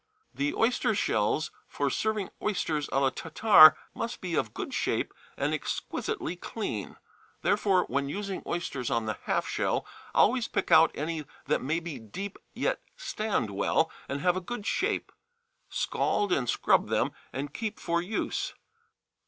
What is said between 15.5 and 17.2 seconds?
scald and scrub them,